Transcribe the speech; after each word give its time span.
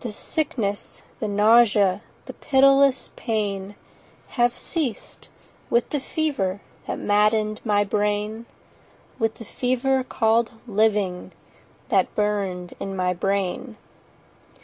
The 0.00 0.10
sickness—the 0.10 1.28
nausea— 1.28 2.02
25 2.26 2.26
The 2.26 2.32
pitiless 2.32 3.10
pain— 3.14 3.76
Have 4.30 4.58
ceased, 4.58 5.28
with 5.70 5.90
the 5.90 6.00
fever 6.00 6.58
That 6.88 6.98
madden'd 6.98 7.60
my 7.64 7.84
brain— 7.84 8.46
With 9.20 9.36
the 9.36 9.44
fever 9.44 10.02
called 10.02 10.50
'Living' 10.66 11.30
That 11.88 12.12
burn'd 12.16 12.74
in 12.80 12.96
my 12.96 13.12
brain. 13.14 13.76